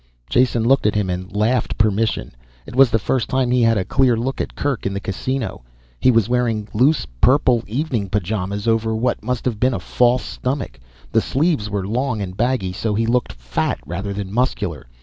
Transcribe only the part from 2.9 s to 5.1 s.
first time he had a clear look at Kerk in the